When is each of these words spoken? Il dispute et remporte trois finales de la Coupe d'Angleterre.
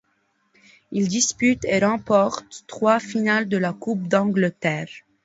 Il 0.91 1.07
dispute 1.07 1.63
et 1.63 1.77
remporte 1.85 2.63
trois 2.65 2.99
finales 2.99 3.47
de 3.47 3.57
la 3.57 3.71
Coupe 3.71 4.07
d'Angleterre. 4.07 4.87